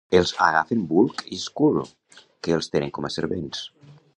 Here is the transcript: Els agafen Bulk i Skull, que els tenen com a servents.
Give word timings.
Els 0.19 0.29
agafen 0.45 0.79
Bulk 0.93 1.21
i 1.37 1.39
Skull, 1.43 1.77
que 2.47 2.57
els 2.59 2.73
tenen 2.77 2.95
com 2.97 3.09
a 3.11 3.13
servents. 3.19 3.63